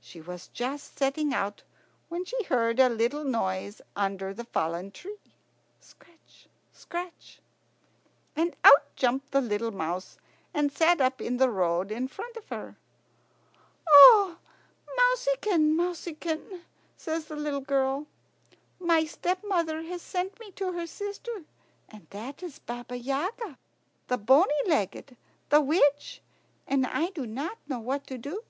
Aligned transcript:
She 0.00 0.20
was 0.20 0.46
just 0.46 0.96
setting 0.96 1.34
out 1.34 1.64
when 2.08 2.24
she 2.24 2.40
heard 2.44 2.78
a 2.78 2.88
little 2.88 3.24
noise 3.24 3.82
under 3.96 4.32
the 4.32 4.44
fallen 4.44 4.92
tree. 4.92 5.18
"Scratch 5.80 6.46
scratch." 6.72 7.40
And 8.36 8.54
out 8.62 8.94
jumped 8.94 9.32
the 9.32 9.40
little 9.40 9.72
mouse, 9.72 10.18
and 10.54 10.70
sat 10.70 11.00
up 11.00 11.20
in 11.20 11.38
the 11.38 11.50
road 11.50 11.90
in 11.90 12.06
front 12.06 12.36
of 12.36 12.48
her. 12.50 12.76
"O 13.88 14.36
mouseykin, 14.96 15.74
mouseykin," 15.74 16.60
says 16.96 17.24
the 17.24 17.34
little 17.34 17.60
girl, 17.60 18.06
"my 18.78 19.04
stepmother 19.04 19.82
has 19.82 20.00
sent 20.00 20.38
me 20.38 20.52
to 20.52 20.70
her 20.74 20.86
sister. 20.86 21.42
And 21.88 22.06
that 22.10 22.40
is 22.40 22.60
Baba 22.60 22.96
Yaga, 22.96 23.58
the 24.06 24.16
bony 24.16 24.54
legged, 24.64 25.16
the 25.48 25.60
witch, 25.60 26.22
and 26.68 26.86
I 26.86 27.10
do 27.10 27.26
not 27.26 27.58
know 27.66 27.80
what 27.80 28.06
to 28.06 28.16
do." 28.16 28.44